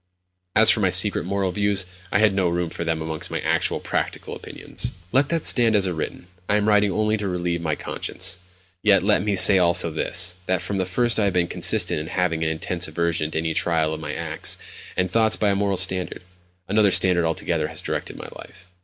As 0.55 0.71
for 0.71 0.79
my 0.79 0.89
secret 0.89 1.25
moral 1.25 1.51
views, 1.51 1.85
I 2.11 2.17
had 2.17 2.33
no 2.33 2.49
room 2.49 2.71
for 2.71 2.83
them 2.83 3.03
amongst 3.03 3.29
my 3.29 3.39
actual, 3.41 3.79
practical 3.79 4.35
opinions. 4.35 4.93
Let 5.11 5.29
that 5.29 5.45
stand 5.45 5.75
as 5.75 5.87
written: 5.87 6.25
I 6.49 6.55
am 6.55 6.67
writing 6.67 6.91
only 6.91 7.17
to 7.17 7.27
relieve 7.27 7.61
my 7.61 7.75
conscience. 7.75 8.39
Yet 8.81 9.03
let 9.03 9.21
me 9.21 9.35
say 9.35 9.59
also 9.59 9.91
this: 9.91 10.37
that 10.47 10.59
from 10.63 10.79
the 10.79 10.87
first 10.87 11.19
I 11.19 11.25
have 11.25 11.33
been 11.33 11.45
consistent 11.45 11.99
in 11.99 12.07
having 12.07 12.43
an 12.43 12.49
intense 12.49 12.87
aversion 12.87 13.29
to 13.29 13.37
any 13.37 13.53
trial 13.53 13.93
of 13.93 13.99
my 14.01 14.15
acts 14.15 14.57
and 14.97 15.11
thoughts 15.11 15.35
by 15.35 15.51
a 15.51 15.55
moral 15.55 15.77
standard. 15.77 16.23
Another 16.67 16.89
standard 16.89 17.25
altogether 17.25 17.67
has 17.67 17.79
directed 17.79 18.15
my 18.15 18.27
life.... 18.35 18.67